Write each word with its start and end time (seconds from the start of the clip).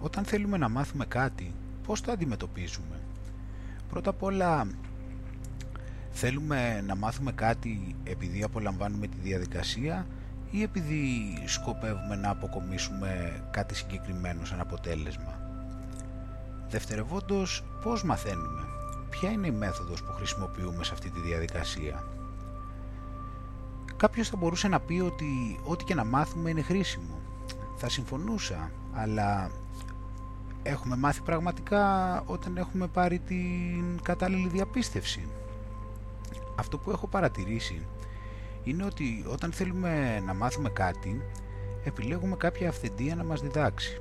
όταν 0.00 0.24
θέλουμε 0.24 0.56
να 0.56 0.68
μάθουμε 0.68 1.04
κάτι, 1.04 1.54
πώς 1.86 2.00
το 2.00 2.12
αντιμετωπίζουμε; 2.12 3.00
Πρώτα 3.88 4.10
απ' 4.10 4.22
όλα 4.22 4.66
θέλουμε 6.10 6.80
να 6.80 6.96
μάθουμε 6.96 7.32
κάτι 7.32 7.94
επειδή 8.04 8.42
απολαμβάνουμε 8.42 9.06
τη 9.06 9.16
διαδικασία 9.22 10.06
ή 10.50 10.62
επειδή 10.62 11.02
σκοπεύουμε 11.46 12.16
να 12.16 12.30
αποκομίσουμε 12.30 13.42
κάτι 13.50 13.74
συγκεκριμένο 13.74 14.44
σαν 14.44 14.60
αποτέλεσμα; 14.60 15.40
Δευτερευόντως, 16.68 17.64
πώς 17.82 18.04
μαθαίνουμε, 18.04 18.62
ποια 19.10 19.30
είναι 19.30 19.46
η 19.46 19.50
μέθοδος 19.50 20.02
που 20.02 20.12
χρησιμοποιούμε 20.12 20.84
σε 20.84 20.94
αυτή 20.94 21.10
τη 21.10 21.20
διαδικασία; 21.20 22.04
Κάποιος 23.96 24.28
θα 24.28 24.36
μπορούσε 24.36 24.68
να 24.68 24.80
πει 24.80 25.00
ότι 25.00 25.60
ό,τι 25.64 25.84
και 25.84 25.94
να 25.94 26.04
μάθουμε 26.04 26.50
είναι 26.50 26.62
χρήσιμο. 26.62 27.20
Θα 27.76 27.88
συμφωνούσα, 27.88 28.70
αλλά 28.92 29.50
έχουμε 30.62 30.96
μάθει 30.96 31.22
πραγματικά 31.22 32.22
όταν 32.26 32.56
έχουμε 32.56 32.86
πάρει 32.86 33.18
την 33.18 34.02
κατάλληλη 34.02 34.48
διαπίστευση. 34.48 35.28
Αυτό 36.56 36.78
που 36.78 36.90
έχω 36.90 37.06
παρατηρήσει 37.06 37.86
είναι 38.64 38.84
ότι 38.84 39.24
όταν 39.28 39.52
θέλουμε 39.52 40.20
να 40.20 40.34
μάθουμε 40.34 40.68
κάτι, 40.68 41.22
επιλέγουμε 41.84 42.36
κάποια 42.36 42.68
αυθεντία 42.68 43.14
να 43.14 43.24
μας 43.24 43.40
διδάξει. 43.40 44.00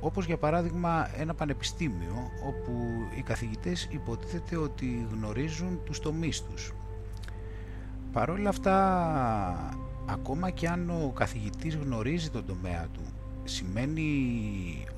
Όπως 0.00 0.26
για 0.26 0.36
παράδειγμα 0.36 1.10
ένα 1.16 1.34
πανεπιστήμιο 1.34 2.30
όπου 2.46 2.72
οι 3.16 3.22
καθηγητές 3.22 3.88
υποτίθεται 3.90 4.56
ότι 4.56 5.06
γνωρίζουν 5.12 5.80
τους 5.84 6.00
τομείς 6.00 6.42
τους. 6.42 6.72
Παρόλα 8.12 8.48
αυτά, 8.48 9.74
ακόμα 10.06 10.50
και 10.50 10.68
αν 10.68 10.90
ο 10.90 11.12
καθηγητής 11.14 11.76
γνωρίζει 11.76 12.30
τον 12.30 12.46
τομέα 12.46 12.86
του, 12.92 13.00
σημαίνει 13.48 14.04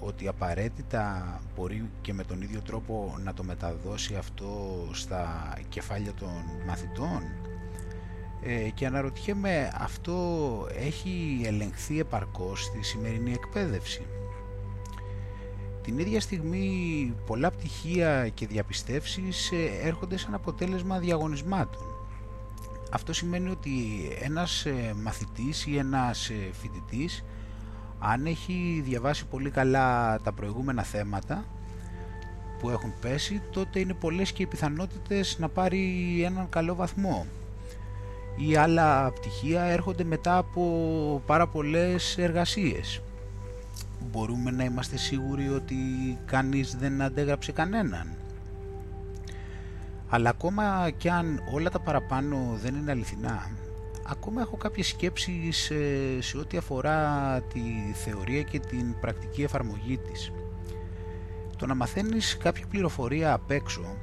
ότι 0.01 0.29
απαραίτητα 0.29 1.41
μπορεί 1.57 1.91
και 2.03 2.13
με 2.13 2.25
τον 2.25 2.43
ίδιο 2.43 2.61
τρόπο 2.61 3.19
να 3.25 3.35
το 3.35 3.45
μεταδώσει 3.45 4.15
αυτό 4.15 4.49
στα 4.93 5.55
κεφάλια 5.69 6.13
των 6.13 6.31
μαθητών; 6.67 7.23
Ε, 8.43 8.69
και 8.75 8.87
αναρωτιέμαι 8.87 9.71
αυτό 9.75 10.17
έχει 10.79 11.41
ελεγχθεί 11.45 11.99
επαρκώς 12.01 12.63
στη 12.65 12.83
σημερινή 12.83 13.33
εκπαίδευση; 13.33 14.07
Την 15.83 15.99
ίδια 15.99 16.21
στιγμή 16.21 17.15
πολλά 17.27 17.51
πτυχία 17.51 18.29
και 18.29 18.47
διαπιστεύσεις 18.47 19.51
ε, 19.53 19.87
έρχονται 19.87 20.17
σαν 20.17 20.35
αποτέλεσμα 20.35 20.99
διαγωνισμάτων. 20.99 21.83
Αυτό 22.93 23.13
σημαίνει 23.13 23.51
ότι 23.51 23.73
ένας 24.21 24.67
ε, 24.67 24.95
μαθητής 25.03 25.67
ή 25.67 25.77
ένας 25.77 26.31
φοιτητής 26.53 27.25
αν 28.01 28.27
έχει 28.27 28.83
διαβάσει 28.85 29.27
πολύ 29.27 29.51
καλά 29.51 30.19
τα 30.21 30.33
προηγούμενα 30.33 30.83
θέματα 30.83 31.45
που 32.59 32.71
έχουν 32.71 32.93
πέσει 33.01 33.43
τότε 33.53 33.79
είναι 33.79 33.95
πολλές 33.95 34.33
και 34.33 34.43
οι 34.43 34.47
πιθανότητες 34.47 35.37
να 35.39 35.49
πάρει 35.49 36.23
έναν 36.25 36.49
καλό 36.49 36.75
βαθμό 36.75 37.27
ή 38.37 38.57
άλλα 38.57 39.11
πτυχία 39.11 39.63
έρχονται 39.63 40.05
μετά 40.05 40.37
από 40.37 41.23
πάρα 41.27 41.47
πολλές 41.47 42.19
εργασίες. 42.19 43.03
Μπορούμε 44.11 44.51
να 44.51 44.65
είμαστε 44.65 44.97
σίγουροι 44.97 45.49
ότι 45.49 45.77
κανείς 46.25 46.77
δεν 46.77 47.03
αντέγραψε 47.03 47.53
κανέναν. 47.53 48.17
Αλλά 50.09 50.31
ακόμα 50.31 50.91
και 50.97 51.11
αν 51.11 51.43
όλα 51.53 51.71
τα 51.71 51.81
παραπάνω 51.81 52.59
δεν 52.63 52.75
είναι 52.75 52.91
αληθινά, 52.91 53.51
ακόμα 54.11 54.41
έχω 54.41 54.57
κάποιες 54.57 54.87
σκέψεις 54.87 55.57
σε, 55.57 56.21
σε 56.21 56.39
ό,τι 56.39 56.57
αφορά 56.57 57.41
τη 57.53 57.61
θεωρία 57.95 58.43
και 58.43 58.59
την 58.59 59.01
πρακτική 59.01 59.43
εφαρμογή 59.43 59.99
της. 59.99 60.33
Το 61.57 61.67
να 61.67 61.75
μαθαίνεις 61.75 62.37
κάποια 62.37 62.67
πληροφορία 62.67 63.33
απ' 63.33 63.51
έξω, 63.51 63.97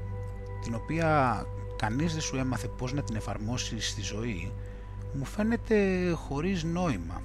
την 0.64 0.76
οποία 0.76 1.42
κανείς 1.78 2.14
δεν 2.14 2.22
σου 2.22 2.38
έμαθε 2.38 2.68
πώς 2.68 2.94
να 2.94 3.02
την 3.02 3.16
εφαρμόσεις 3.16 3.90
στη 3.90 4.02
ζωή, 4.02 4.52
μου 5.14 5.26
φαίνεται 5.26 6.10
χωρίς 6.12 6.64
νόημα. 6.64 7.22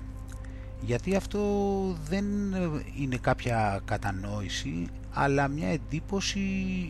Γιατί 0.80 1.16
αυτό 1.16 1.40
δεν 2.08 2.24
είναι 2.98 3.16
κάποια 3.16 3.80
κατανόηση, 3.84 4.86
αλλά 5.12 5.48
μια 5.48 5.68
εντύπωση 5.68 6.40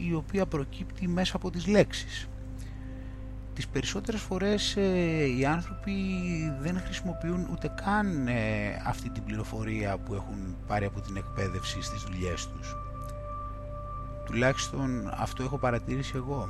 η 0.08 0.14
οποία 0.14 0.46
προκύπτει 0.46 1.08
μέσα 1.08 1.36
από 1.36 1.50
τις 1.50 1.66
λέξεις. 1.66 2.28
Τις 3.54 3.68
περισσότερες 3.68 4.20
φορές 4.20 4.76
ε, 4.76 5.36
οι 5.38 5.44
άνθρωποι 5.44 5.92
δεν 6.60 6.80
χρησιμοποιούν 6.80 7.48
ούτε 7.52 7.74
καν 7.84 8.28
ε, 8.28 8.82
αυτή 8.86 9.10
την 9.10 9.24
πληροφορία 9.24 9.98
που 9.98 10.14
έχουν 10.14 10.56
πάρει 10.66 10.84
από 10.84 11.00
την 11.00 11.16
εκπαίδευση 11.16 11.82
στις 11.82 12.02
δουλειές 12.02 12.48
τους. 12.48 12.76
Τουλάχιστον 14.24 15.10
αυτό 15.16 15.42
έχω 15.42 15.58
παρατηρήσει 15.58 16.12
εγώ 16.16 16.48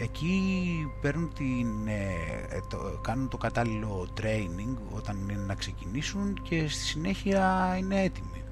εκεί 0.00 0.92
παίρνουν 1.00 1.32
την, 1.34 1.86
ε, 1.86 2.60
το, 2.68 2.98
κάνουν 3.02 3.28
το 3.28 3.36
κατάλληλο 3.36 4.08
training 4.20 4.76
όταν 4.90 5.16
είναι 5.28 5.44
να 5.46 5.54
ξεκινήσουν 5.54 6.42
και 6.42 6.68
στη 6.68 6.80
συνέχεια 6.80 7.74
είναι 7.78 8.02
έτοιμοι. 8.02 8.44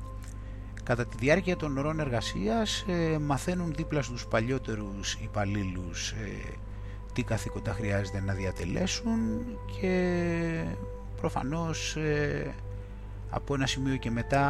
Κατά 0.83 1.07
τη 1.07 1.17
διάρκεια 1.19 1.57
των 1.57 1.79
ωρών 1.79 2.01
εργασίας 2.01 2.85
ε, 2.89 3.19
μαθαίνουν 3.19 3.73
δίπλα 3.77 4.03
στους 4.03 4.27
παλιότερους 4.27 5.15
υπαλλήλους 5.15 6.11
ε, 6.11 6.55
τι 7.13 7.23
καθήκοντα 7.23 7.73
χρειάζεται 7.73 8.21
να 8.21 8.33
διατελέσουν 8.33 9.19
και 9.81 10.65
προφανώς 11.17 11.97
από 13.31 13.55
ένα 13.55 13.67
σημείο 13.67 13.97
και 13.97 14.11
μετά 14.11 14.49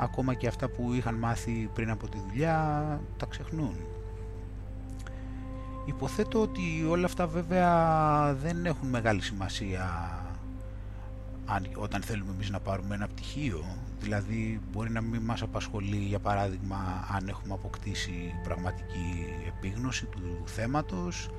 ακόμα 0.00 0.34
και 0.34 0.46
αυτά 0.46 0.68
που 0.68 0.92
είχαν 0.92 1.14
μάθει 1.14 1.70
πριν 1.74 1.90
από 1.90 2.08
τη 2.08 2.18
δουλειά 2.28 3.00
τα 3.16 3.26
ξεχνούν. 3.26 3.74
Υποθέτω 5.84 6.40
ότι 6.40 6.86
όλα 6.88 7.04
αυτά 7.04 7.26
βέβαια 7.26 8.34
δεν 8.34 8.66
έχουν 8.66 8.88
μεγάλη 8.88 9.22
σημασία 9.22 10.12
όταν 11.76 12.02
θέλουμε 12.02 12.32
εμείς 12.32 12.50
να 12.50 12.60
πάρουμε 12.60 12.94
ένα 12.94 13.06
πτυχίο. 13.06 13.64
Δηλαδή 14.00 14.60
μπορεί 14.72 14.90
να 14.90 15.00
μην 15.00 15.22
μας 15.22 15.42
απασχολεί 15.42 15.96
για 15.96 16.18
παράδειγμα 16.18 17.06
αν 17.16 17.28
έχουμε 17.28 17.54
αποκτήσει 17.54 18.34
πραγματική 18.42 19.26
επίγνωση 19.46 20.06
του 20.06 20.42
θέματος. 20.44 21.30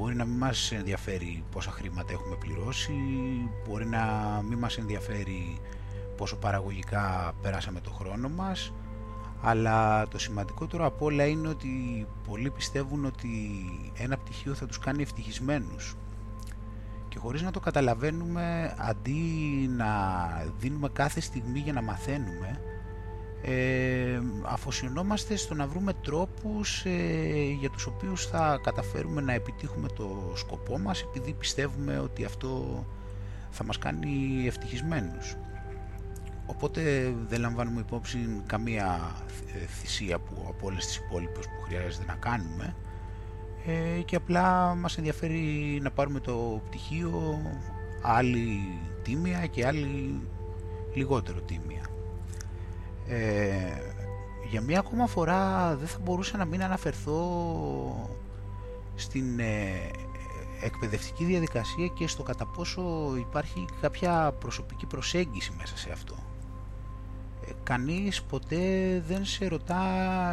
Μπορεί 0.00 0.14
να 0.14 0.24
μην 0.24 0.36
μας 0.36 0.72
ενδιαφέρει 0.72 1.44
πόσα 1.50 1.70
χρήματα 1.70 2.12
έχουμε 2.12 2.36
πληρώσει. 2.36 2.92
Μπορεί 3.68 3.86
να 3.86 4.02
μην 4.48 4.58
μας 4.58 4.78
ενδιαφέρει 4.78 5.60
πόσο 6.16 6.36
παραγωγικά 6.36 7.32
περάσαμε 7.42 7.80
το 7.80 7.90
χρόνο 7.90 8.28
μας 8.28 8.72
αλλά 9.42 10.08
το 10.08 10.18
σημαντικότερο 10.18 10.86
από 10.86 11.04
όλα 11.04 11.26
είναι 11.26 11.48
ότι 11.48 12.06
πολλοί 12.28 12.50
πιστεύουν 12.50 13.04
ότι 13.04 13.28
ένα 13.96 14.16
πτυχίο 14.16 14.54
θα 14.54 14.66
τους 14.66 14.78
κάνει 14.78 15.02
ευτυχισμένους 15.02 15.96
και 17.08 17.18
χωρίς 17.18 17.42
να 17.42 17.50
το 17.50 17.60
καταλαβαίνουμε 17.60 18.74
αντί 18.78 19.20
να 19.76 19.86
δίνουμε 20.58 20.88
κάθε 20.88 21.20
στιγμή 21.20 21.58
για 21.58 21.72
να 21.72 21.82
μαθαίνουμε 21.82 22.60
ε, 23.42 24.20
αφοσιωνόμαστε 24.42 25.36
στο 25.36 25.54
να 25.54 25.66
βρούμε 25.66 25.92
τρόπους 25.92 26.84
ε, 26.84 27.56
για 27.60 27.70
τους 27.70 27.86
οποίους 27.86 28.26
θα 28.26 28.60
καταφέρουμε 28.62 29.20
να 29.20 29.32
επιτύχουμε 29.32 29.88
το 29.88 30.32
σκοπό 30.34 30.78
μας 30.78 31.02
επειδή 31.02 31.32
πιστεύουμε 31.32 31.98
ότι 31.98 32.24
αυτό 32.24 32.84
θα 33.50 33.64
μας 33.64 33.78
κάνει 33.78 34.44
ευτυχισμένους. 34.46 35.36
Οπότε 36.46 37.12
δεν 37.28 37.40
λαμβάνουμε 37.40 37.80
υπόψη 37.80 38.42
καμία 38.46 39.14
ε, 39.54 39.66
θυσία 39.66 40.18
που, 40.18 40.44
από 40.48 40.66
όλες 40.66 40.86
τις 40.86 40.96
υπόλοιπες 40.96 41.44
που 41.44 41.64
χρειάζεται 41.66 42.04
να 42.06 42.14
κάνουμε 42.14 42.74
ε, 43.66 44.02
και 44.02 44.16
απλά 44.16 44.74
μας 44.74 44.98
ενδιαφέρει 44.98 45.78
να 45.82 45.90
πάρουμε 45.90 46.20
το 46.20 46.62
πτυχίο 46.68 47.40
άλλη 48.02 48.78
τίμια 49.02 49.46
και 49.46 49.66
άλλη 49.66 50.20
λιγότερο 50.94 51.40
τίμια. 51.40 51.84
Ε, 53.10 53.82
για 54.50 54.60
μία 54.60 54.78
ακόμα 54.78 55.06
φορά 55.06 55.74
δεν 55.76 55.88
θα 55.88 55.98
μπορούσα 56.02 56.36
να 56.36 56.44
μην 56.44 56.62
αναφερθώ 56.62 58.10
στην 58.94 59.38
ε, 59.38 59.90
εκπαιδευτική 60.62 61.24
διαδικασία 61.24 61.86
και 61.86 62.06
στο 62.06 62.22
κατά 62.22 62.46
πόσο 62.46 62.82
υπάρχει 63.18 63.64
κάποια 63.80 64.34
προσωπική 64.38 64.86
προσέγγιση 64.86 65.52
μέσα 65.58 65.76
σε 65.76 65.90
αυτό 65.92 66.14
κανείς 67.62 68.22
ποτέ 68.22 69.02
δεν 69.08 69.24
σε 69.24 69.46
ρωτά 69.46 69.82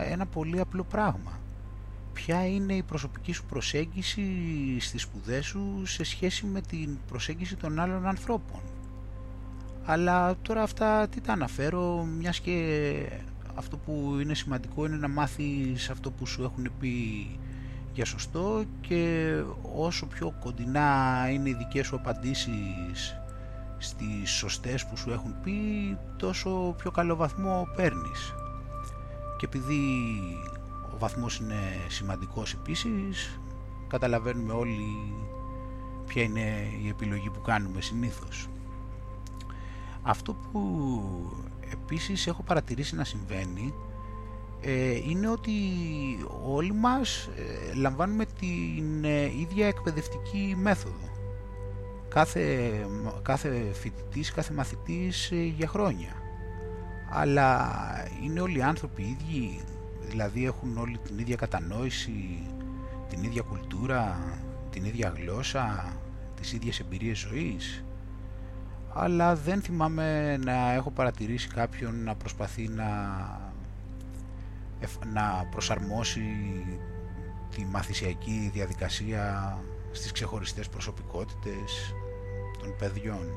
ένα 0.05 0.25
πολύ 0.25 0.59
απλό 0.59 0.83
πράγμα. 0.83 1.39
Ποια 2.13 2.47
είναι 2.47 2.73
η 2.73 2.83
προσωπική 2.83 3.31
σου 3.31 3.45
προσέγγιση 3.45 4.23
στις 4.79 5.01
σπουδές 5.01 5.45
σου 5.45 5.85
σε 5.85 6.03
σχέση 6.03 6.45
με 6.45 6.61
την 6.61 6.97
προσέγγιση 7.07 7.55
των 7.55 7.79
άλλων 7.79 8.05
ανθρώπων; 8.05 8.59
Αλλά 9.89 10.35
τώρα 10.41 10.61
αυτά 10.61 11.07
τι 11.07 11.21
τα 11.21 11.33
αναφέρω, 11.33 12.03
μιας 12.03 12.39
και 12.39 12.93
αυτό 13.55 13.77
που 13.77 14.17
είναι 14.21 14.33
σημαντικό 14.33 14.85
είναι 14.85 14.95
να 14.95 15.07
μάθεις 15.07 15.89
αυτό 15.89 16.11
που 16.11 16.25
σου 16.25 16.43
έχουν 16.43 16.71
πει 16.79 16.95
για 17.93 18.05
σωστό 18.05 18.63
και 18.81 19.31
όσο 19.75 20.05
πιο 20.05 20.33
κοντινά 20.39 20.89
είναι 21.31 21.49
οι 21.49 21.53
δικές 21.53 21.85
σου 21.85 21.95
απαντήσεις 21.95 23.15
στις 23.77 24.31
σωστές 24.31 24.85
που 24.85 24.97
σου 24.97 25.11
έχουν 25.11 25.35
πει 25.43 25.53
τόσο 26.17 26.75
πιο 26.77 26.91
καλό 26.91 27.15
βαθμό 27.15 27.67
παίρνεις. 27.75 28.33
και 29.37 29.45
επειδή 29.45 29.81
ο 30.93 30.97
βαθμός 30.97 31.37
είναι 31.37 31.61
σημαντικός 31.87 32.53
επίσης 32.53 33.39
καταλαβαίνουμε 33.87 34.53
όλοι 34.53 35.13
ποια 36.07 36.23
είναι 36.23 36.67
η 36.83 36.87
επιλογή 36.87 37.29
που 37.29 37.41
κάνουμε 37.41 37.81
συνήθως. 37.81 38.47
Αυτό 40.09 40.33
που 40.33 40.81
επίσης 41.71 42.27
έχω 42.27 42.43
παρατηρήσει 42.43 42.95
να 42.95 43.03
συμβαίνει 43.03 43.73
ε, 44.61 44.95
είναι 44.95 45.29
ότι 45.29 45.51
όλοι 46.45 46.73
μας 46.73 47.29
ε, 47.35 47.73
λαμβάνουμε 47.73 48.25
την 48.25 49.03
ε, 49.03 49.23
ίδια 49.23 49.67
εκπαιδευτική 49.67 50.55
μέθοδο. 50.57 51.09
Κάθε, 52.09 52.71
κάθε 53.21 53.71
φοιτητής, 53.73 54.31
κάθε 54.31 54.53
μαθητής 54.53 55.31
για 55.55 55.67
χρόνια. 55.67 56.13
Αλλά 57.09 57.69
είναι 58.23 58.39
όλοι 58.39 58.57
οι 58.57 58.61
άνθρωποι 58.61 59.01
ίδιοι, 59.01 59.59
δηλαδή 60.07 60.45
έχουν 60.45 60.77
όλοι 60.77 60.97
την 60.97 61.17
ίδια 61.19 61.35
κατανόηση, 61.35 62.43
την 63.09 63.23
ίδια 63.23 63.41
κουλτούρα, 63.41 64.19
την 64.69 64.85
ίδια 64.85 65.13
γλώσσα, 65.17 65.93
τις 66.35 66.53
ίδιες 66.53 66.79
εμπειρίες 66.79 67.17
ζωής 67.17 67.83
αλλά 68.99 69.35
δεν 69.35 69.61
θυμάμαι 69.61 70.37
να 70.37 70.73
έχω 70.73 70.91
παρατηρήσει 70.91 71.47
κάποιον 71.47 72.03
να 72.03 72.15
προσπαθεί 72.15 72.67
να, 72.67 72.85
να 75.13 75.47
προσαρμόσει 75.51 76.21
τη 77.55 77.65
μαθησιακή 77.65 78.49
διαδικασία 78.53 79.57
στις 79.91 80.11
ξεχωριστές 80.11 80.69
προσωπικότητες 80.69 81.93
των 82.59 82.75
παιδιών. 82.79 83.27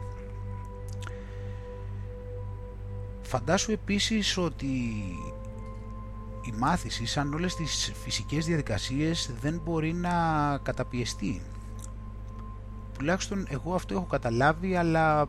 Φαντάσου 3.23 3.73
επίσης 3.73 4.37
ότι 4.37 4.67
η 6.43 6.53
μάθηση 6.59 7.07
σαν 7.07 7.35
όλες 7.35 7.55
τις 7.55 7.93
φυσικές 8.03 8.47
διαδικασίες 8.47 9.35
δεν 9.41 9.61
μπορεί 9.65 9.93
να 9.93 10.11
καταπιεστεί. 10.63 11.43
Τουλάχιστον 12.99 13.47
εγώ 13.49 13.75
αυτό 13.75 13.95
έχω 13.95 14.07
καταλάβει 14.07 14.77
αλλά 14.77 15.29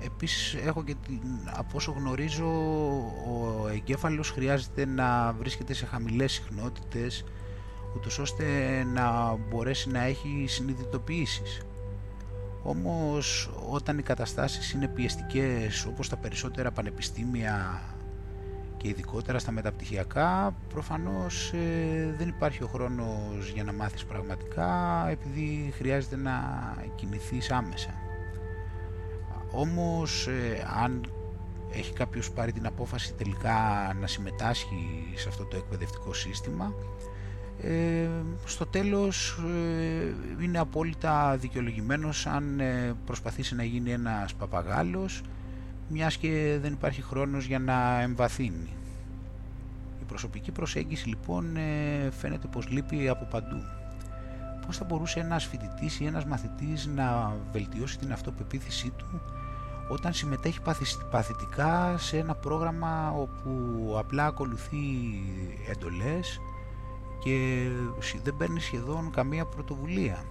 Επίσης 0.00 0.54
έχω 0.54 0.84
και 0.84 0.94
την, 1.06 1.20
από 1.52 1.70
όσο 1.76 1.92
γνωρίζω 1.92 2.48
ο 3.26 3.68
εγκέφαλος 3.68 4.30
χρειάζεται 4.30 4.86
να 4.86 5.32
βρίσκεται 5.32 5.74
σε 5.74 5.86
χαμηλές 5.86 6.32
συχνότητες 6.32 7.24
ούτως 7.96 8.18
ώστε 8.18 8.44
να 8.94 9.36
μπορέσει 9.48 9.90
να 9.90 10.02
έχει 10.02 10.44
συνειδητοποιήσεις. 10.48 11.62
Όμως 12.62 13.50
όταν 13.70 13.98
οι 13.98 14.02
καταστάσεις 14.02 14.72
είναι 14.72 14.88
πιεστικές 14.88 15.84
όπως 15.86 16.08
τα 16.08 16.16
περισσότερα 16.16 16.70
πανεπιστήμια 16.70 17.82
και 18.76 18.88
ειδικότερα 18.88 19.38
στα 19.38 19.52
μεταπτυχιακά 19.52 20.54
προφανώς 20.68 21.52
ε, 21.52 22.14
δεν 22.18 22.28
υπάρχει 22.28 22.62
ο 22.62 22.66
χρόνος 22.66 23.50
για 23.54 23.64
να 23.64 23.72
μάθεις 23.72 24.04
πραγματικά 24.04 25.04
επειδή 25.10 25.72
χρειάζεται 25.76 26.16
να 26.16 26.32
κινηθείς 26.94 27.50
άμεσα. 27.50 28.01
Όμως 29.52 30.26
ε, 30.26 30.66
αν 30.82 31.12
έχει 31.72 31.92
κάποιος 31.92 32.30
πάρει 32.30 32.52
την 32.52 32.66
απόφαση 32.66 33.14
τελικά 33.14 33.56
να 34.00 34.06
συμμετάσχει 34.06 35.12
σε 35.14 35.28
αυτό 35.28 35.44
το 35.44 35.56
εκπαιδευτικό 35.56 36.12
σύστημα 36.12 36.74
ε, 37.60 38.08
στο 38.44 38.66
τέλος 38.66 39.38
ε, 40.38 40.42
είναι 40.42 40.58
απόλυτα 40.58 41.36
δικαιολογημένος 41.36 42.26
αν 42.26 42.60
ε, 42.60 42.94
προσπαθήσει 43.06 43.54
να 43.54 43.64
γίνει 43.64 43.90
ένας 43.90 44.34
παπαγάλος 44.34 45.22
μιας 45.88 46.16
και 46.16 46.58
δεν 46.62 46.72
υπάρχει 46.72 47.02
χρόνος 47.02 47.46
για 47.46 47.58
να 47.58 48.00
εμβαθύνει. 48.00 48.68
Η 50.00 50.04
προσωπική 50.06 50.50
προσέγγιση 50.52 51.08
λοιπόν 51.08 51.56
ε, 51.56 52.10
φαίνεται 52.10 52.46
πως 52.46 52.68
λείπει 52.68 53.08
από 53.08 53.24
παντού. 53.30 53.81
Πώς 54.66 54.76
θα 54.76 54.84
μπορούσε 54.84 55.20
ένας 55.20 55.44
φοιτητής 55.44 56.00
ή 56.00 56.04
ένας 56.04 56.24
μαθητής 56.24 56.86
να 56.86 57.36
βελτιώσει 57.52 57.98
την 57.98 58.12
αυτοπεποίθησή 58.12 58.90
του 58.90 59.20
όταν 59.88 60.12
συμμετέχει 60.12 60.60
παθητικά 61.10 61.98
σε 61.98 62.18
ένα 62.18 62.34
πρόγραμμα 62.34 63.10
όπου 63.10 63.50
απλά 63.98 64.26
ακολουθεί 64.26 64.78
εντολές 65.70 66.40
και 67.18 67.68
δεν 68.22 68.36
παίρνει 68.36 68.60
σχεδόν 68.60 69.10
καμία 69.10 69.44
πρωτοβουλία. 69.44 70.24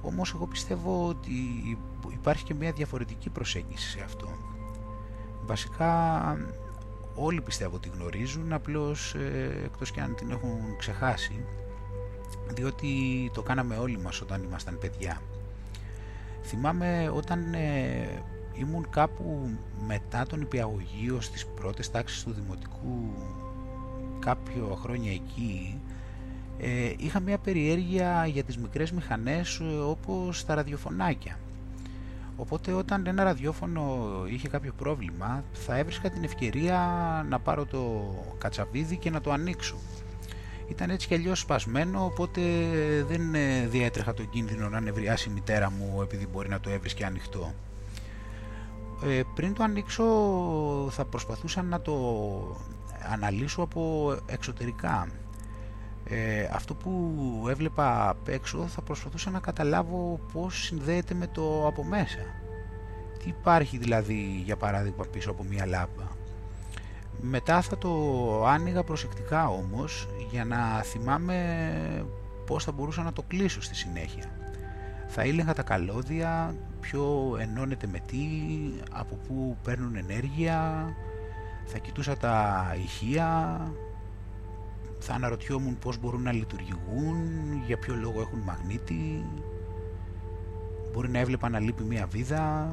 Όμως 0.00 0.34
εγώ 0.34 0.46
πιστεύω 0.46 1.08
ότι 1.08 1.32
υπάρχει 2.12 2.44
και 2.44 2.54
μια 2.54 2.72
διαφορετική 2.72 3.30
προσέγγιση 3.30 3.90
σε 3.90 4.00
αυτό. 4.04 4.28
Βασικά 5.46 6.20
όλοι 7.14 7.40
πιστεύω 7.40 7.76
ότι 7.76 7.90
γνωρίζουν, 7.94 8.52
απλώς 8.52 9.14
ε, 9.14 9.60
εκτός 9.64 9.90
και 9.90 10.00
αν 10.00 10.14
την 10.14 10.30
έχουν 10.30 10.76
ξεχάσει, 10.78 11.44
διότι 12.54 12.90
το 13.34 13.42
κάναμε 13.42 13.76
όλοι 13.76 13.98
μας 13.98 14.20
όταν 14.20 14.42
ήμασταν 14.42 14.78
παιδιά. 14.78 15.20
Θυμάμαι 16.42 17.10
όταν 17.14 17.54
ε, 17.54 18.22
ήμουν 18.52 18.86
κάπου 18.90 19.50
μετά 19.86 20.26
τον 20.26 20.40
υπηαγωγείο 20.40 21.20
στις 21.20 21.46
πρώτες 21.46 21.90
τάξεις 21.90 22.22
του 22.22 22.32
Δημοτικού 22.32 23.10
κάποιο 24.18 24.78
χρόνια 24.82 25.12
εκεί 25.12 25.80
ε, 26.58 26.92
είχα 26.96 27.20
μια 27.20 27.38
περιέργεια 27.38 28.26
για 28.26 28.42
τις 28.42 28.58
μικρές 28.58 28.92
μηχανές 28.92 29.60
ε, 29.60 29.64
όπως 29.64 30.44
τα 30.44 30.54
ραδιοφωνάκια. 30.54 31.38
Οπότε 32.36 32.72
όταν 32.72 33.06
ένα 33.06 33.24
ραδιόφωνο 33.24 34.06
είχε 34.28 34.48
κάποιο 34.48 34.72
πρόβλημα 34.76 35.44
θα 35.52 35.76
έβρισκα 35.76 36.10
την 36.10 36.24
ευκαιρία 36.24 36.78
να 37.28 37.38
πάρω 37.38 37.64
το 37.64 38.14
κατσαβίδι 38.38 38.96
και 38.96 39.10
να 39.10 39.20
το 39.20 39.32
ανοίξω 39.32 39.76
ήταν 40.68 40.90
έτσι 40.90 41.06
κι 41.06 41.14
αλλιώς 41.14 41.38
σπασμένο 41.38 42.04
οπότε 42.04 42.40
δεν 43.08 43.34
ε, 43.34 43.66
διέτρεχα 43.66 44.14
τον 44.14 44.28
κίνδυνο 44.28 44.68
να 44.68 44.80
νευριάσει 44.80 45.28
η 45.28 45.32
μητέρα 45.32 45.70
μου 45.70 46.02
επειδή 46.02 46.26
μπορεί 46.26 46.48
να 46.48 46.60
το 46.60 46.70
έβρισκε 46.70 47.04
ανοιχτό. 47.04 47.54
Ε, 49.04 49.22
πριν 49.34 49.54
το 49.54 49.62
ανοίξω 49.62 50.04
θα 50.90 51.04
προσπαθούσα 51.04 51.62
να 51.62 51.80
το 51.80 51.94
αναλύσω 53.12 53.62
από 53.62 54.14
εξωτερικά. 54.26 55.08
Ε, 56.08 56.48
αυτό 56.52 56.74
που 56.74 57.46
έβλεπα 57.48 58.08
απ' 58.08 58.28
έξω 58.28 58.66
θα 58.66 58.82
προσπαθούσα 58.82 59.30
να 59.30 59.40
καταλάβω 59.40 60.20
πώς 60.32 60.62
συνδέεται 60.62 61.14
με 61.14 61.26
το 61.26 61.66
από 61.66 61.84
μέσα. 61.84 62.18
Τι 63.18 63.28
υπάρχει 63.28 63.78
δηλαδή 63.78 64.42
για 64.44 64.56
παράδειγμα 64.56 65.04
πίσω 65.12 65.30
από 65.30 65.44
μια 65.44 65.66
λάμπα. 65.66 66.15
Μετά 67.20 67.60
θα 67.60 67.78
το 67.78 67.90
άνοιγα 68.46 68.82
προσεκτικά 68.82 69.48
όμως 69.48 70.08
για 70.30 70.44
να 70.44 70.82
θυμάμαι 70.82 72.06
πώς 72.46 72.64
θα 72.64 72.72
μπορούσα 72.72 73.02
να 73.02 73.12
το 73.12 73.22
κλείσω 73.22 73.62
στη 73.62 73.74
συνέχεια. 73.74 74.24
Θα 75.06 75.24
ήλεγα 75.24 75.54
τα 75.54 75.62
καλώδια, 75.62 76.54
ποιο 76.80 77.36
ενώνεται 77.40 77.86
με 77.86 77.98
τι, 78.06 78.26
από 78.92 79.18
πού 79.28 79.56
παίρνουν 79.62 79.96
ενέργεια, 79.96 80.88
θα 81.64 81.78
κοιτούσα 81.78 82.16
τα 82.16 82.66
ηχεία, 82.82 83.60
θα 84.98 85.14
αναρωτιόμουν 85.14 85.78
πώς 85.78 85.98
μπορούν 85.98 86.22
να 86.22 86.32
λειτουργούν, 86.32 87.16
για 87.66 87.78
ποιο 87.78 87.94
λόγο 87.94 88.20
έχουν 88.20 88.38
μαγνήτη, 88.38 89.24
μπορεί 90.92 91.08
να 91.08 91.18
έβλεπα 91.18 91.48
να 91.48 91.60
λείπει 91.60 91.82
μία 91.82 92.06
βίδα, 92.06 92.70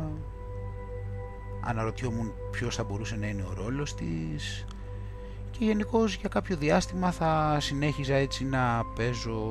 αναρωτιόμουν 1.65 2.33
ποιος 2.51 2.75
θα 2.75 2.83
μπορούσε 2.83 3.15
να 3.15 3.27
είναι 3.27 3.41
ο 3.41 3.53
ρόλος 3.63 3.95
της 3.95 4.65
και 5.51 5.65
γενικώς 5.65 6.15
για 6.15 6.29
κάποιο 6.29 6.55
διάστημα 6.55 7.11
θα 7.11 7.57
συνέχιζα 7.59 8.15
έτσι 8.15 8.45
να 8.45 8.83
παίζω 8.95 9.41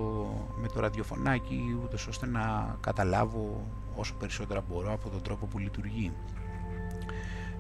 με 0.60 0.68
το 0.68 0.80
ραδιοφωνάκι 0.80 1.78
ούτως 1.84 2.06
ώστε 2.06 2.26
να 2.26 2.76
καταλάβω 2.80 3.66
όσο 3.94 4.14
περισσότερα 4.14 4.64
μπορώ 4.68 4.92
από 4.92 5.08
τον 5.08 5.22
τρόπο 5.22 5.46
που 5.46 5.58
λειτουργεί. 5.58 6.12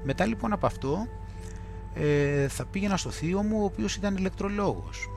Μετά 0.04 0.26
λοιπόν 0.26 0.52
από 0.52 0.66
αυτό 0.66 1.06
ε, 1.94 2.48
θα 2.48 2.64
πήγαινα 2.64 2.96
στο 2.96 3.10
θείο 3.10 3.42
μου 3.42 3.60
ο 3.60 3.64
οποίος 3.64 3.96
ήταν 3.96 4.16
ηλεκτρολόγος. 4.16 5.08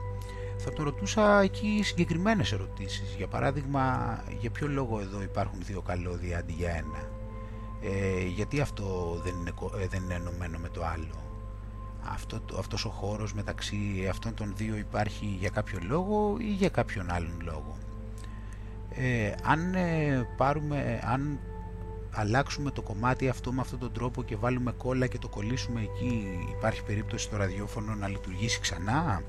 Θα 0.58 0.72
τον 0.72 0.84
ρωτούσα 0.84 1.40
εκεί 1.40 1.80
συγκεκριμένες 1.82 2.52
ερωτήσεις. 2.52 3.14
Για 3.16 3.26
παράδειγμα, 3.26 4.18
για 4.40 4.50
ποιο 4.50 4.68
λόγο 4.68 5.00
εδώ 5.00 5.22
υπάρχουν 5.22 5.58
δύο 5.62 5.80
καλώδια 5.80 6.38
αντί 6.38 6.52
για 6.52 6.70
ένα; 6.70 7.15
Ε, 7.82 8.24
γιατί 8.26 8.60
αυτό 8.60 9.20
δεν 9.24 9.34
είναι, 9.40 9.52
ε, 9.80 9.86
δεν 9.86 10.02
είναι 10.02 10.14
ενωμένο 10.14 10.58
με 10.58 10.68
το 10.68 10.84
άλλο; 10.84 11.22
Αυτό, 12.12 12.40
αυτός 12.58 12.84
ο 12.84 12.88
χώρος 12.88 13.34
μεταξύ 13.34 14.06
αυτών 14.10 14.34
των 14.34 14.52
δύο 14.56 14.76
υπάρχει 14.76 15.26
για 15.40 15.50
κάποιο 15.50 15.78
λόγο 15.82 16.36
ή 16.40 16.52
για 16.52 16.68
κάποιον 16.68 17.10
άλλον 17.10 17.40
λόγο; 17.44 17.76
Ε, 18.90 19.34
αν 19.42 19.74
ε, 19.74 20.28
πάρουμε, 20.36 21.00
αν 21.04 21.38
αλλάξουμε 22.10 22.70
το 22.70 22.82
κομμάτι 22.82 23.28
αυτό 23.28 23.52
με 23.52 23.60
αυτόν 23.60 23.78
τον 23.78 23.92
τρόπο 23.92 24.22
και 24.22 24.36
βάλουμε 24.36 24.72
κόλλα 24.72 25.06
και 25.06 25.18
το 25.18 25.28
κολλήσουμε 25.28 25.80
εκεί, 25.80 26.38
υπάρχει 26.56 26.82
περίπτωση 26.84 27.24
στο 27.24 27.36
ραδιόφωνο 27.36 27.94
να 27.94 28.08
λειτουργήσει 28.08 28.60
ξανά; 28.60 29.22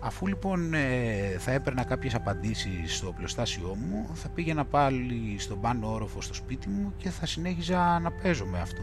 Αφού 0.00 0.26
λοιπόν 0.26 0.74
ε, 0.74 1.36
θα 1.38 1.50
έπαιρνα 1.50 1.84
κάποιες 1.84 2.14
απαντήσεις 2.14 2.96
στο 2.96 3.12
πλωστάσιό 3.12 3.74
μου, 3.74 4.10
θα 4.14 4.28
πήγαινα 4.28 4.64
πάλι 4.64 5.36
στον 5.38 5.60
πάνω 5.60 5.92
όροφο 5.92 6.20
στο 6.20 6.34
σπίτι 6.34 6.68
μου 6.68 6.92
και 6.96 7.10
θα 7.10 7.26
συνέχιζα 7.26 7.98
να 7.98 8.10
παίζω 8.10 8.44
με 8.46 8.60
αυτό. 8.60 8.82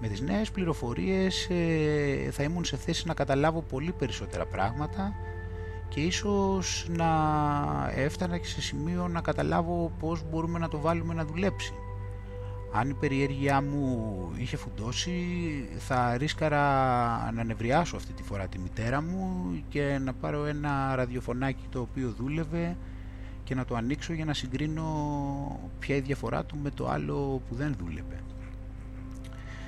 Με 0.00 0.08
τις 0.08 0.20
νέες 0.20 0.50
πληροφορίες 0.50 1.48
ε, 1.50 2.30
θα 2.30 2.42
ήμουν 2.42 2.64
σε 2.64 2.76
θέση 2.76 3.06
να 3.06 3.14
καταλάβω 3.14 3.62
πολύ 3.62 3.92
περισσότερα 3.92 4.46
πράγματα 4.46 5.14
και 5.88 6.00
ίσως 6.00 6.86
να 6.88 7.06
έφτανα 7.94 8.38
και 8.38 8.46
σε 8.46 8.62
σημείο 8.62 9.08
να 9.08 9.20
καταλάβω 9.20 9.92
πώς 9.98 10.22
μπορούμε 10.30 10.58
να 10.58 10.68
το 10.68 10.78
βάλουμε 10.80 11.14
να 11.14 11.24
δουλέψει. 11.24 11.74
Αν 12.74 12.90
η 12.90 12.94
περιέργειά 12.94 13.62
μου 13.62 14.32
είχε 14.36 14.56
φουντώσει 14.56 15.12
θα 15.78 16.16
ρίσκαρα 16.16 16.60
να 17.32 17.44
νευριάσω 17.44 17.96
αυτή 17.96 18.12
τη 18.12 18.22
φορά 18.22 18.46
τη 18.46 18.58
μητέρα 18.58 19.02
μου 19.02 19.50
και 19.68 19.98
να 20.04 20.12
πάρω 20.12 20.44
ένα 20.44 20.94
ραδιοφωνάκι 20.94 21.66
το 21.70 21.80
οποίο 21.80 22.14
δούλευε 22.18 22.76
και 23.44 23.54
να 23.54 23.64
το 23.64 23.74
ανοίξω 23.74 24.12
για 24.12 24.24
να 24.24 24.34
συγκρίνω 24.34 25.70
ποια 25.78 25.96
η 25.96 26.00
διαφορά 26.00 26.44
του 26.44 26.56
με 26.62 26.70
το 26.70 26.88
άλλο 26.88 27.42
που 27.48 27.54
δεν 27.54 27.74
δούλευε. 27.78 28.20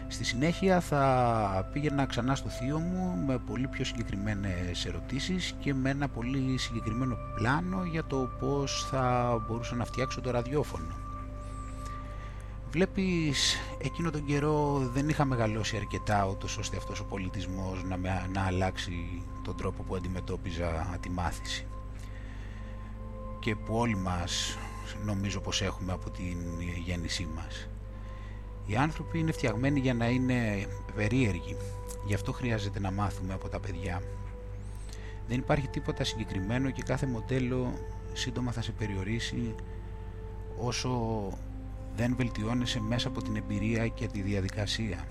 Στη 0.09 0.25
συνέχεια 0.25 0.81
θα 0.81 1.71
πήγαινα 1.73 2.07
ξανά 2.07 2.35
στο 2.35 2.49
θείο 2.49 2.79
μου 2.79 3.25
με 3.27 3.39
πολύ 3.39 3.67
πιο 3.67 3.85
συγκεκριμένες 3.85 4.87
ερωτήσεις 4.87 5.55
και 5.61 5.75
με 5.75 5.91
ένα 5.91 6.09
πολύ 6.09 6.59
συγκεκριμένο 6.59 7.17
πλάνο 7.35 7.85
για 7.85 8.05
το 8.05 8.29
πώς 8.41 8.87
θα 8.91 9.37
μπορούσα 9.47 9.75
να 9.75 9.85
φτιάξω 9.85 10.21
το 10.21 10.31
ραδιόφωνο. 10.31 11.04
Βλέπεις, 12.75 13.57
εκείνο 13.79 14.11
τον 14.11 14.25
καιρό 14.25 14.79
δεν 14.93 15.09
είχα 15.09 15.25
μεγαλώσει 15.25 15.77
αρκετά 15.77 16.27
ούτως 16.27 16.59
ώστε 16.59 16.77
αυτός 16.77 17.01
ο 17.01 17.05
πολιτισμός 17.05 17.85
να, 17.85 17.97
να 18.33 18.47
αλλάξει 18.47 19.23
τον 19.43 19.57
τρόπο 19.57 19.83
που 19.83 19.95
αντιμετώπιζα 19.95 20.99
τη 21.01 21.11
μάθηση 21.11 21.67
και 23.39 23.57
που 23.57 23.75
όλοι 23.77 23.97
μας 23.97 24.59
νομίζω 25.05 25.41
πως 25.41 25.63
έχουμε 25.63 25.93
από 25.93 26.11
την 26.11 26.37
γέννησή 26.85 27.29
μας. 27.35 27.69
Οι 28.67 28.77
άνθρωποι 28.77 29.19
είναι 29.19 29.33
φτιαγμένοι 29.33 29.81
για 29.81 29.95
να 29.95 30.09
είναι 30.09 30.67
περίεργοι, 30.95 31.57
γι' 32.07 32.15
αυτό 32.15 32.33
χρειάζεται 32.33 32.81
να 32.81 32.91
μάθουμε 32.91 33.33
από 33.33 33.49
τα 33.49 33.61
παιδιά. 33.61 34.03
Δεν 35.29 35.39
υπάρχει 35.39 35.69
τίποτα 35.69 36.05
συγκεκριμένο 36.05 36.71
και 36.71 36.83
κάθε 36.83 37.07
μοντέλο 37.07 37.73
σύντομα 38.13 38.53
θα 38.53 38.63
σε 38.63 38.73
περιορίσει 38.73 39.55
όσο 40.61 41.29
δεν 41.97 42.15
βελτιώνεσαι 42.17 42.81
μέσα 42.81 43.09
από 43.09 43.23
την 43.23 43.37
εμπειρία 43.37 43.89
και 43.89 44.07
τη 44.07 44.21
διαδικασία. 44.21 45.05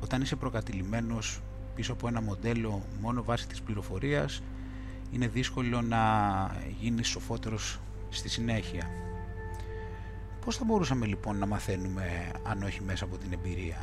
Όταν 0.00 0.22
είσαι 0.22 0.36
προκατηλημένος 0.36 1.40
πίσω 1.74 1.92
από 1.92 2.08
ένα 2.08 2.22
μοντέλο 2.22 2.82
μόνο 3.00 3.22
βάσει 3.22 3.48
της 3.48 3.62
πληροφορίας 3.62 4.42
είναι 5.12 5.28
δύσκολο 5.28 5.82
να 5.82 6.00
γίνεις 6.80 7.08
σοφότερος 7.08 7.80
στη 8.08 8.28
συνέχεια. 8.28 8.90
Πώς 10.44 10.56
θα 10.56 10.64
μπορούσαμε 10.64 11.06
λοιπόν 11.06 11.38
να 11.38 11.46
μαθαίνουμε 11.46 12.30
αν 12.42 12.62
όχι 12.62 12.82
μέσα 12.82 13.04
από 13.04 13.16
την 13.16 13.32
εμπειρία; 13.32 13.78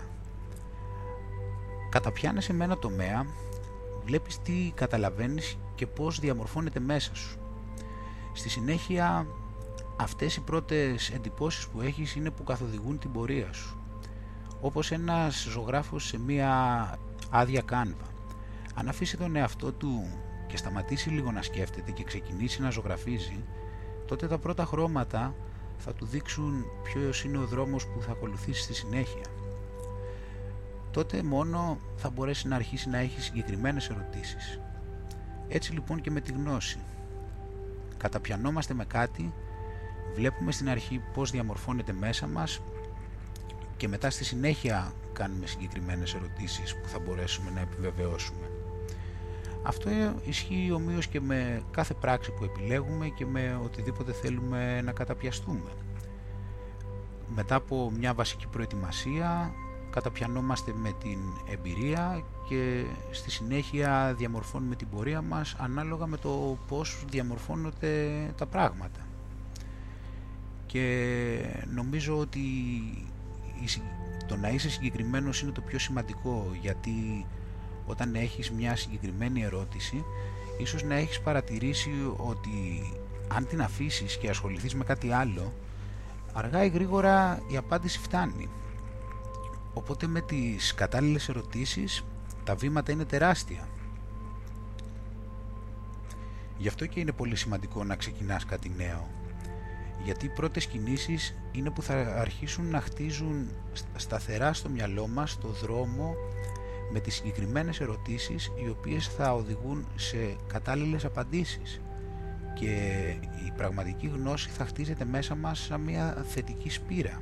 Καταπιάνεσαι 1.89 2.53
με 2.53 2.63
ένα 2.63 2.77
τομέα, 2.77 3.25
βλέπεις 4.05 4.41
τι 4.41 4.71
καταλαβαίνεις 4.75 5.57
και 5.75 5.87
πώς 5.87 6.19
διαμορφώνεται 6.19 6.79
μέσα 6.79 7.15
σου. 7.15 7.39
Στη 8.33 8.49
συνέχεια 8.49 9.27
αυτές 10.01 10.35
οι 10.35 10.41
πρώτες 10.41 11.09
εντυπώσεις 11.09 11.67
που 11.67 11.81
έχεις 11.81 12.15
είναι 12.15 12.29
που 12.29 12.43
καθοδηγούν 12.43 12.99
την 12.99 13.11
πορεία 13.11 13.53
σου. 13.53 13.77
Όπως 14.61 14.91
ένας 14.91 15.47
ζωγράφος 15.51 16.05
σε 16.05 16.19
μία 16.19 16.49
άδεια 17.29 17.61
κάνβα. 17.61 18.07
Αν 18.73 18.87
αφήσει 18.87 19.17
τον 19.17 19.35
εαυτό 19.35 19.71
του 19.71 20.07
και 20.47 20.57
σταματήσει 20.57 21.09
λίγο 21.09 21.31
να 21.31 21.41
σκέφτεται 21.41 21.91
και 21.91 22.03
ξεκινήσει 22.03 22.61
να 22.61 22.69
ζωγραφίζει, 22.69 23.43
τότε 24.05 24.27
τα 24.27 24.37
πρώτα 24.37 24.65
χρώματα 24.65 25.35
θα 25.77 25.93
του 25.93 26.05
δείξουν 26.05 26.65
ποιος 26.83 27.23
είναι 27.23 27.37
ο 27.37 27.45
δρόμος 27.45 27.87
που 27.87 28.01
θα 28.01 28.11
ακολουθήσει 28.11 28.61
στη 28.61 28.73
συνέχεια. 28.73 29.25
Τότε 30.91 31.23
μόνο 31.23 31.77
θα 31.95 32.09
μπορέσει 32.09 32.47
να 32.47 32.55
αρχίσει 32.55 32.89
να 32.89 32.97
έχει 32.97 33.21
συγκεκριμένες 33.21 33.89
ερωτήσεις. 33.89 34.59
Έτσι 35.47 35.73
λοιπόν 35.73 36.01
και 36.01 36.11
με 36.11 36.21
τη 36.21 36.31
γνώση. 36.31 36.79
Καταπιανόμαστε 37.97 38.73
με 38.73 38.85
κάτι, 38.85 39.33
βλέπουμε 40.15 40.51
στην 40.51 40.69
αρχή 40.69 41.01
πώς 41.13 41.31
διαμορφώνεται 41.31 41.93
μέσα 41.93 42.27
μας 42.27 42.61
και 43.77 43.87
μετά 43.87 44.09
στη 44.09 44.23
συνέχεια 44.23 44.93
κάνουμε 45.13 45.45
συγκεκριμένες 45.45 46.13
ερωτήσεις 46.13 46.75
που 46.75 46.87
θα 46.87 46.99
μπορέσουμε 46.99 47.51
να 47.51 47.59
επιβεβαιώσουμε. 47.59 48.49
Αυτό 49.63 49.89
ισχύει 50.23 50.71
ομοίως 50.73 51.07
και 51.07 51.21
με 51.21 51.63
κάθε 51.71 51.93
πράξη 51.93 52.31
που 52.31 52.43
επιλέγουμε 52.43 53.07
και 53.07 53.25
με 53.25 53.59
οτιδήποτε 53.63 54.11
θέλουμε 54.11 54.81
να 54.81 54.91
καταπιαστούμε. 54.91 55.69
Μετά 57.35 57.55
από 57.55 57.91
μια 57.97 58.13
βασική 58.13 58.47
προετοιμασία 58.47 59.53
καταπιανόμαστε 59.89 60.73
με 60.75 60.91
την 61.03 61.19
εμπειρία 61.51 62.23
και 62.47 62.83
στη 63.11 63.31
συνέχεια 63.31 64.13
διαμορφώνουμε 64.17 64.75
την 64.75 64.89
πορεία 64.89 65.21
μας 65.21 65.55
ανάλογα 65.59 66.05
με 66.05 66.17
το 66.17 66.57
πώς 66.67 67.03
διαμορφώνονται 67.09 68.33
τα 68.37 68.45
πράγματα. 68.45 69.08
Και 70.71 71.39
νομίζω 71.73 72.17
ότι 72.17 72.41
το 74.27 74.35
να 74.35 74.49
είσαι 74.49 74.69
συγκεκριμένος 74.69 75.41
είναι 75.41 75.51
το 75.51 75.61
πιο 75.61 75.79
σημαντικό 75.79 76.51
γιατί 76.61 77.25
όταν 77.85 78.15
έχεις 78.15 78.51
μια 78.51 78.75
συγκεκριμένη 78.75 79.43
ερώτηση 79.43 80.03
ίσως 80.59 80.83
να 80.83 80.95
έχεις 80.95 81.19
παρατηρήσει 81.19 81.91
ότι 82.17 82.83
αν 83.27 83.47
την 83.47 83.61
αφήσεις 83.61 84.17
και 84.17 84.29
ασχοληθείς 84.29 84.75
με 84.75 84.83
κάτι 84.83 85.11
άλλο 85.11 85.53
αργά 86.33 86.63
ή 86.63 86.69
γρήγορα 86.69 87.41
η 87.51 87.57
απάντηση 87.57 87.99
φτάνει. 87.99 88.49
Οπότε 89.73 90.07
με 90.07 90.21
τις 90.21 90.73
κατάλληλες 90.73 91.29
ερωτήσεις 91.29 92.05
τα 92.43 92.55
βήματα 92.55 92.91
είναι 92.91 93.05
τεράστια. 93.05 93.67
Γι' 96.57 96.67
αυτό 96.67 96.85
και 96.85 96.99
είναι 96.99 97.11
πολύ 97.11 97.35
σημαντικό 97.35 97.83
να 97.83 97.95
ξεκινάς 97.95 98.45
κάτι 98.45 98.71
νέο 98.77 99.07
γιατί 100.03 100.25
οι 100.25 100.29
πρώτες 100.29 100.65
κινήσεις 100.65 101.35
είναι 101.51 101.69
που 101.69 101.81
θα 101.81 102.15
αρχίσουν 102.19 102.69
να 102.69 102.81
χτίζουν 102.81 103.49
σταθερά 103.95 104.53
στο 104.53 104.69
μυαλό 104.69 105.07
μας 105.07 105.37
το 105.37 105.47
δρόμο 105.47 106.13
με 106.91 106.99
τις 106.99 107.15
συγκεκριμένες 107.15 107.79
ερωτήσεις 107.79 108.51
οι 108.63 108.69
οποίες 108.69 109.07
θα 109.07 109.33
οδηγούν 109.33 109.87
σε 109.95 110.35
κατάλληλες 110.47 111.05
απαντήσεις 111.05 111.81
και 112.53 112.73
η 113.47 113.51
πραγματική 113.55 114.07
γνώση 114.07 114.49
θα 114.49 114.65
χτίζεται 114.65 115.05
μέσα 115.05 115.35
μας 115.35 115.59
σαν 115.59 115.81
μια 115.81 116.25
θετική 116.27 116.69
σπήρα. 116.69 117.21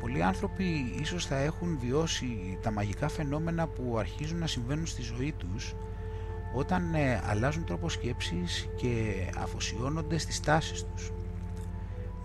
Πολλοί 0.00 0.22
άνθρωποι 0.22 0.94
ίσως 1.00 1.26
θα 1.26 1.36
έχουν 1.36 1.78
βιώσει 1.78 2.58
τα 2.62 2.70
μαγικά 2.70 3.08
φαινόμενα 3.08 3.66
που 3.66 3.98
αρχίζουν 3.98 4.38
να 4.38 4.46
συμβαίνουν 4.46 4.86
στη 4.86 5.02
ζωή 5.02 5.32
τους 5.32 5.74
όταν 6.54 6.94
ε, 6.94 7.22
αλλάζουν 7.26 7.64
τρόπο 7.64 7.88
σκέψης 7.88 8.68
και 8.76 9.14
αφοσιώνονται 9.38 10.18
στις 10.18 10.40
τάσεις 10.40 10.84
τους. 10.84 11.12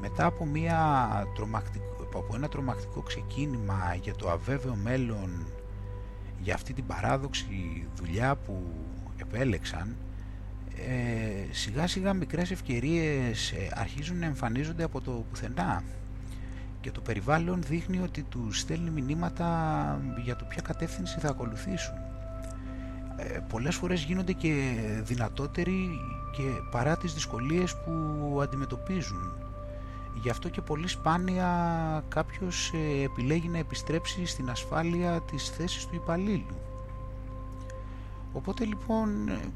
Μετά 0.01 0.25
από, 0.25 0.45
μια 0.45 1.07
από 2.13 2.35
ένα 2.35 2.49
τρομακτικό 2.49 3.01
ξεκίνημα 3.01 3.97
για 4.01 4.15
το 4.15 4.29
αβέβαιο 4.29 4.75
μέλλον 4.75 5.47
για 6.39 6.53
αυτή 6.53 6.73
την 6.73 6.85
παράδοξη 6.85 7.87
δουλειά 7.95 8.35
που 8.35 8.63
επέλεξαν 9.17 9.95
ε, 10.87 11.53
σιγά 11.53 11.87
σιγά 11.87 12.13
μικρές 12.13 12.51
ευκαιρίες 12.51 13.51
ε, 13.51 13.69
αρχίζουν 13.73 14.19
να 14.19 14.25
εμφανίζονται 14.25 14.83
από 14.83 15.01
το 15.01 15.25
πουθενά 15.29 15.83
και 16.81 16.91
το 16.91 17.01
περιβάλλον 17.01 17.61
δείχνει 17.61 17.99
ότι 17.99 18.23
τους 18.23 18.59
στέλνει 18.59 18.89
μηνύματα 18.89 20.01
για 20.23 20.35
το 20.35 20.45
ποια 20.45 20.61
κατεύθυνση 20.61 21.19
θα 21.19 21.29
ακολουθήσουν. 21.29 22.12
Ε, 23.17 23.39
πολλές 23.49 23.75
φορές 23.75 24.03
γίνονται 24.03 24.33
και 24.33 24.73
δυνατότεροι 25.03 25.99
και 26.31 26.43
παρά 26.71 26.97
τις 26.97 27.13
δυσκολίες 27.13 27.75
που 27.75 28.39
αντιμετωπίζουν 28.41 29.43
Γι' 30.23 30.29
αυτό 30.29 30.49
και 30.49 30.61
πολύ 30.61 30.87
σπάνια 30.87 31.47
κάποιος 32.07 32.71
ε, 32.73 33.03
επιλέγει 33.03 33.47
να 33.47 33.57
επιστρέψει 33.57 34.25
στην 34.25 34.49
ασφάλεια 34.49 35.21
της 35.21 35.49
θέσης 35.49 35.85
του 35.85 35.95
υπαλλήλου. 35.95 36.55
Οπότε 38.33 38.65
λοιπόν 38.65 39.09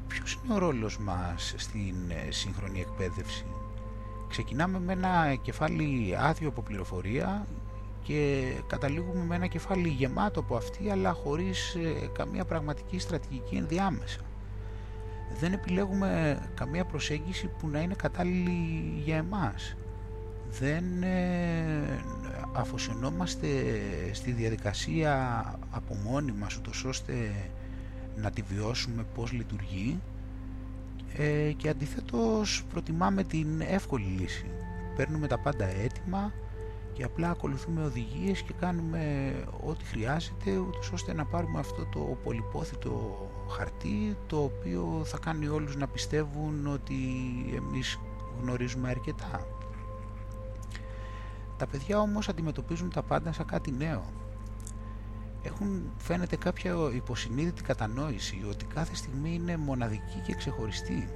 ποιος 0.08 0.38
είναι 0.44 0.54
ο 0.54 0.58
ρόλος 0.58 0.98
μας 0.98 1.54
στην 1.56 1.94
ε, 2.08 2.30
σύγχρονη 2.30 2.80
εκπαίδευση; 2.80 3.44
Ξεκινάμε 4.28 4.78
με 4.78 4.92
ένα 4.92 5.34
κεφάλι 5.34 6.16
άδειο 6.18 6.48
από 6.48 6.62
πληροφορία 6.62 7.46
και 8.02 8.52
καταλήγουμε 8.66 9.24
με 9.24 9.34
ένα 9.34 9.46
κεφάλι 9.46 9.88
γεμάτο 9.88 10.40
από 10.40 10.56
αυτή 10.56 10.90
αλλά 10.90 11.12
χωρίς 11.12 11.74
ε, 11.74 12.08
καμία 12.12 12.44
πραγματική 12.44 12.98
στρατηγική 12.98 13.56
ενδιάμεσα. 13.56 14.20
Δεν 15.40 15.52
επιλέγουμε 15.52 16.38
καμία 16.54 16.84
προσέγγιση 16.84 17.50
που 17.58 17.68
να 17.68 17.80
είναι 17.80 17.94
κατάλληλη 17.94 19.00
για 19.04 19.16
εμάς 19.16 19.76
δεν 20.50 21.02
ε, 21.02 22.04
αφοσιωνόμαστε 22.52 23.48
στη 24.12 24.32
διαδικασία 24.32 25.44
από 25.70 25.94
μόνοι 25.94 26.32
μας 26.32 26.56
ούτως 26.56 26.84
ώστε 26.84 27.32
να 28.16 28.30
τη 28.30 28.42
βιώσουμε 28.42 29.06
πώς 29.14 29.32
λειτουργεί 29.32 30.00
ε, 31.16 31.52
και 31.56 31.68
αντιθέτως 31.68 32.64
προτιμάμε 32.70 33.24
την 33.24 33.60
εύκολη 33.60 34.04
λύση. 34.04 34.46
Παίρνουμε 34.96 35.26
τα 35.26 35.38
πάντα 35.38 35.64
έτοιμα 35.64 36.32
και 36.98 37.04
απλά 37.04 37.30
ακολουθούμε 37.30 37.84
οδηγίες 37.84 38.42
και 38.42 38.52
κάνουμε 38.60 39.32
ό,τι 39.66 39.84
χρειάζεται 39.84 40.58
ούτως 40.58 40.92
ώστε 40.92 41.12
να 41.12 41.24
πάρουμε 41.24 41.58
αυτό 41.58 41.86
το 41.86 42.18
πολυπόθητο 42.24 43.26
χαρτί 43.50 44.16
το 44.26 44.42
οποίο 44.42 45.02
θα 45.04 45.18
κάνει 45.18 45.48
όλους 45.48 45.76
να 45.76 45.86
πιστεύουν 45.88 46.66
ότι 46.66 46.94
εμείς 47.56 47.98
γνωρίζουμε 48.42 48.88
αρκετά. 48.88 49.46
Τα 51.56 51.66
παιδιά 51.66 52.00
όμως 52.00 52.28
αντιμετωπίζουν 52.28 52.90
τα 52.90 53.02
πάντα 53.02 53.32
σαν 53.32 53.46
κάτι 53.46 53.72
νέο. 53.72 54.04
Έχουν 55.42 55.90
φαίνεται 55.96 56.36
κάποια 56.36 56.74
υποσυνείδητη 56.94 57.62
κατανόηση 57.62 58.44
ότι 58.48 58.64
κάθε 58.64 58.94
στιγμή 58.94 59.34
είναι 59.34 59.56
μοναδική 59.56 60.18
και 60.26 60.34
ξεχωριστή. 60.34 61.08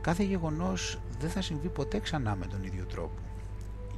Κάθε 0.00 0.22
γεγονός 0.22 1.00
δεν 1.18 1.30
θα 1.30 1.42
συμβεί 1.42 1.68
ποτέ 1.68 1.98
ξανά 1.98 2.36
με 2.36 2.46
τον 2.46 2.64
ίδιο 2.64 2.84
τρόπο. 2.84 3.28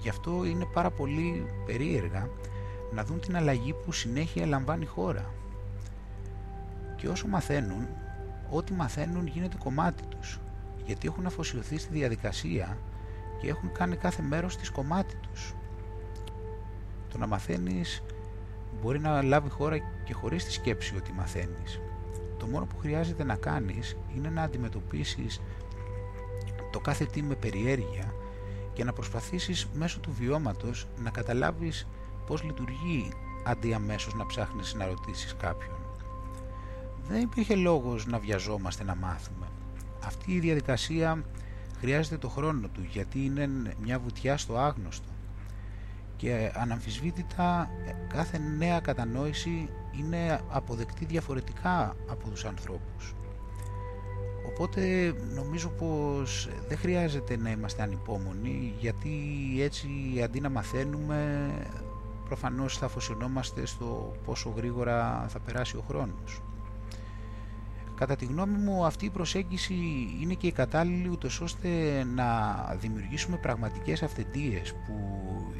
Γι' 0.00 0.08
αυτό 0.08 0.44
είναι 0.44 0.64
πάρα 0.64 0.90
πολύ 0.90 1.46
περίεργα 1.66 2.28
να 2.92 3.04
δουν 3.04 3.20
την 3.20 3.36
αλλαγή 3.36 3.72
που 3.72 3.92
συνέχεια 3.92 4.46
λαμβάνει 4.46 4.82
η 4.82 4.86
χώρα. 4.86 5.34
Και 6.96 7.08
όσο 7.08 7.26
μαθαίνουν, 7.26 7.88
ό,τι 8.50 8.72
μαθαίνουν 8.72 9.26
γίνεται 9.26 9.56
κομμάτι 9.56 10.02
τους, 10.06 10.40
γιατί 10.86 11.06
έχουν 11.08 11.26
αφοσιωθεί 11.26 11.78
στη 11.78 11.92
διαδικασία 11.92 12.78
και 13.40 13.48
έχουν 13.48 13.72
κάνει 13.72 13.96
κάθε 13.96 14.22
μέρος 14.22 14.56
της 14.56 14.70
κομμάτι 14.70 15.14
τους. 15.16 15.54
Το 17.10 17.18
να 17.18 17.26
μαθαίνεις 17.26 18.02
μπορεί 18.82 18.98
να 18.98 19.22
λάβει 19.22 19.48
χώρα 19.48 19.78
και 20.04 20.12
χωρίς 20.12 20.44
τη 20.44 20.52
σκέψη 20.52 20.96
ότι 20.96 21.12
μαθαίνεις. 21.12 21.80
Το 22.38 22.46
μόνο 22.46 22.66
που 22.66 22.78
χρειάζεται 22.78 23.24
να 23.24 23.36
κάνεις 23.36 23.96
είναι 24.16 24.28
να 24.28 24.42
αντιμετωπίσεις 24.42 25.40
το 26.70 26.80
κάθε 26.80 27.04
τι 27.04 27.22
με 27.22 27.34
περιέργεια 27.34 28.14
και 28.80 28.86
να 28.86 28.92
προσπαθήσεις 28.92 29.68
μέσω 29.74 30.00
του 30.00 30.12
βιώματος 30.12 30.86
να 31.02 31.10
καταλάβεις 31.10 31.86
πώς 32.26 32.42
λειτουργεί 32.42 33.12
αντί 33.44 33.74
αμέσως 33.74 34.14
να 34.14 34.26
ψάχνεις 34.26 34.74
να 34.74 34.86
ρωτήσεις 34.86 35.36
κάποιον. 35.36 35.76
Δεν 37.08 37.20
υπήρχε 37.20 37.54
λόγος 37.54 38.06
να 38.06 38.18
βιαζόμαστε 38.18 38.84
να 38.84 38.94
μάθουμε. 38.94 39.46
Αυτή 40.04 40.32
η 40.32 40.38
διαδικασία 40.38 41.24
χρειάζεται 41.80 42.18
το 42.18 42.28
χρόνο 42.28 42.68
του 42.68 42.86
γιατί 42.90 43.24
είναι 43.24 43.50
μια 43.80 43.98
βουτιά 43.98 44.36
στο 44.36 44.56
άγνωστο 44.58 45.08
και 46.16 46.52
αναμφισβήτητα 46.54 47.70
κάθε 48.08 48.38
νέα 48.38 48.80
κατανόηση 48.80 49.68
είναι 49.98 50.40
αποδεκτή 50.48 51.04
διαφορετικά 51.04 51.96
από 52.10 52.28
τους 52.28 52.44
ανθρώπους. 52.44 53.14
Οπότε 54.50 55.12
νομίζω 55.34 55.68
πως 55.68 56.48
δεν 56.68 56.78
χρειάζεται 56.78 57.36
να 57.36 57.50
είμαστε 57.50 57.82
ανυπόμονοι 57.82 58.74
γιατί 58.78 59.10
έτσι 59.58 59.88
αντί 60.24 60.40
να 60.40 60.50
μαθαίνουμε 60.50 61.50
προφανώς 62.24 62.78
θα 62.78 62.86
αφοσιωνόμαστε 62.86 63.66
στο 63.66 64.12
πόσο 64.24 64.52
γρήγορα 64.56 65.26
θα 65.28 65.38
περάσει 65.38 65.76
ο 65.76 65.84
χρόνος. 65.88 66.42
Κατά 67.94 68.16
τη 68.16 68.24
γνώμη 68.24 68.56
μου 68.56 68.84
αυτή 68.84 69.04
η 69.04 69.10
προσέγγιση 69.10 69.74
είναι 70.20 70.34
και 70.34 70.46
η 70.46 70.52
κατάλληλη 70.52 71.08
ούτως 71.08 71.40
ώστε 71.40 71.68
να 72.14 72.26
δημιουργήσουμε 72.80 73.36
πραγματικές 73.36 74.02
αυθεντίες 74.02 74.72
που 74.72 74.94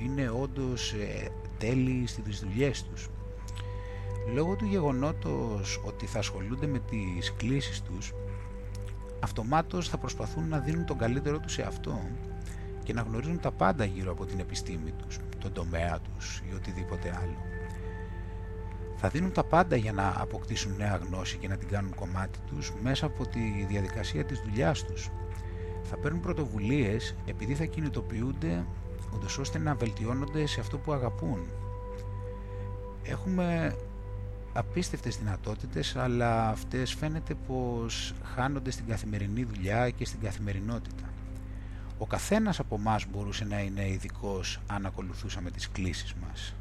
είναι 0.05 0.31
όντως 0.31 0.93
ε, 0.93 1.31
τέλειοι 1.59 2.07
στις 2.07 2.41
δουλειές 2.41 2.83
τους. 2.83 3.09
Λόγω 4.35 4.57
του 4.57 4.65
γεγονότος 4.65 5.81
ότι 5.85 6.07
θα 6.07 6.19
ασχολούνται 6.19 6.67
με 6.67 6.79
τις 6.79 7.33
κλήσεις 7.37 7.83
τους, 7.83 8.13
αυτομάτως 9.21 9.89
θα 9.89 9.99
προσπαθούν 9.99 10.49
να 10.49 10.59
δίνουν 10.59 10.85
τον 10.85 10.99
καλύτερο 10.99 11.39
τους 11.39 11.53
σε 11.53 11.63
αυτό 11.63 12.01
και 12.83 12.93
να 12.93 13.03
γνωρίζουν 13.03 13.41
τα 13.41 13.51
πάντα 13.51 13.85
γύρω 13.85 14.13
από 14.13 14.27
την 14.27 14.39
επιστήμη 14.39 14.93
τους, 14.93 15.19
τον 15.39 15.53
τομέα 15.53 15.99
τους 16.01 16.43
ή 16.51 16.55
οτιδήποτε 16.55 17.19
άλλο. 17.23 17.37
Θα 18.97 19.09
δίνουν 19.09 19.33
τα 19.33 19.45
πάντα 19.45 19.77
για 19.77 19.93
να 19.93 20.15
αποκτήσουν 20.17 20.77
νέα 20.77 20.97
γνώση 20.97 21.37
και 21.37 21.49
να 21.49 21.57
την 21.57 21.69
κάνουν 21.69 21.95
κομμάτι 21.95 22.39
τους 22.47 22.73
μέσα 22.83 23.07
από 23.07 23.27
τη 23.27 23.67
διαδικασία 23.69 24.25
της 24.25 24.41
δουλειάς 24.41 24.85
τους. 24.85 25.11
Θα 25.83 25.97
παίρνουν 25.97 26.21
πρωτοβουλίες 26.21 27.15
επειδή 27.27 27.55
θα 27.55 27.65
κινητοποιούνται 27.65 28.67
ούτως 29.15 29.39
ώστε 29.39 29.59
να 29.59 29.75
βελτιώνονται 29.75 30.47
σε 30.47 30.61
αυτό 30.61 30.79
που 30.79 30.93
αγαπούν. 30.93 31.39
Έχουμε 33.03 33.77
απίστευτες 34.53 35.19
δυνατότητες 35.19 35.97
αλλά 35.97 36.49
αυτές 36.49 36.95
φαίνεται 36.95 37.35
πως 37.47 38.15
χάνονται 38.35 38.71
στην 38.71 38.87
καθημερινή 38.87 39.45
δουλειά 39.45 39.91
και 39.91 40.05
στην 40.05 40.21
καθημερινότητα. 40.21 41.13
Ο 41.99 42.07
καθένας 42.07 42.59
από 42.59 42.79
μας 42.79 43.07
μπορούσε 43.11 43.45
να 43.45 43.61
είναι 43.61 43.89
ειδικός 43.89 44.61
αν 44.67 44.87
ακολουθούσαμε 44.87 45.51
τις 45.51 45.71
κλήσεις 45.71 46.15
μας. 46.15 46.55